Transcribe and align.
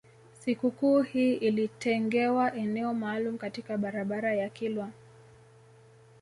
Sikukuu 0.39 1.01
hii 1.01 1.33
ilitengewa 1.33 2.53
eneo 2.53 2.93
maalum 2.93 3.37
katika 3.37 3.77
barabara 3.77 4.35
ya 4.35 4.49
kilwa 4.49 4.89